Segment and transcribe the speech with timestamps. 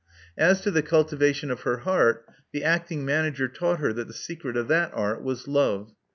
[0.39, 4.57] As to the cultivation of her heart, the acting manager taught her that the secret
[4.57, 5.93] of that art was love.